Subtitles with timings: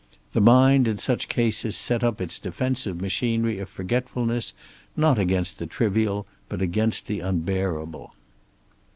[0.31, 4.51] The mind in such cases set up its defensive machinery of forgetfulness,
[4.97, 8.11] not against the trivial but against the unbearable.